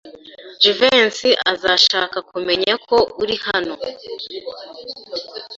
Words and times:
Jivency 0.61 1.29
azashaka 1.51 2.17
kumenya 2.29 2.73
ko 2.87 2.97
uri 3.21 3.35
hano. 3.45 3.73